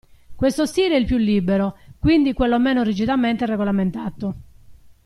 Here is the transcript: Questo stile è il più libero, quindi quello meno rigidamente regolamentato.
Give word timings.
Questo 0.35 0.65
stile 0.65 0.95
è 0.95 0.97
il 0.97 1.05
più 1.05 1.17
libero, 1.17 1.77
quindi 1.99 2.33
quello 2.33 2.57
meno 2.57 2.81
rigidamente 2.81 3.45
regolamentato. 3.45 4.35